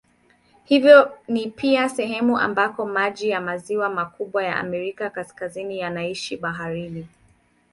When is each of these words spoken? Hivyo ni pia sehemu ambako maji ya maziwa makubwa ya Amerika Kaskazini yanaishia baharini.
Hivyo 0.63 1.11
ni 1.27 1.49
pia 1.51 1.89
sehemu 1.89 2.37
ambako 2.37 2.85
maji 2.85 3.29
ya 3.29 3.41
maziwa 3.41 3.89
makubwa 3.89 4.43
ya 4.43 4.55
Amerika 4.57 5.09
Kaskazini 5.09 5.79
yanaishia 5.79 6.37
baharini. 6.37 7.07